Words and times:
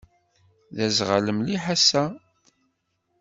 D 0.75 0.77
aẓɣal 0.87 1.27
mliḥ 1.37 1.63
ass-a. 1.73 2.03